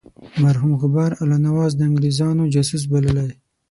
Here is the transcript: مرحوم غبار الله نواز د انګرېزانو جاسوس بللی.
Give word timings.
مرحوم 0.43 0.73
غبار 0.81 1.11
الله 1.21 1.37
نواز 1.47 1.71
د 1.75 1.81
انګرېزانو 1.89 2.51
جاسوس 2.53 2.83
بللی. 2.91 3.29